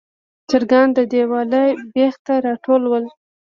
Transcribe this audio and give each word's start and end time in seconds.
چرګان 0.49 0.87
د 0.97 0.99
دیواله 1.11 1.63
بیخ 1.93 2.15
ته 2.25 2.33
راټول 2.45 2.81
ول. 2.87 3.05